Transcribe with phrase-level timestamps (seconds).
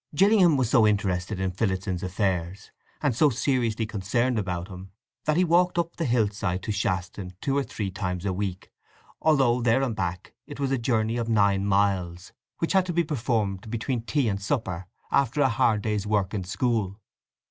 [0.15, 2.71] Gillingham was so interested in Phillotson's affairs,
[3.03, 4.89] and so seriously concerned about him,
[5.25, 8.71] that he walked up the hill side to Shaston two or three times a week,
[9.21, 13.03] although, there and back, it was a journey of nine miles, which had to be
[13.03, 16.99] performed between tea and supper, after a hard day's work in school.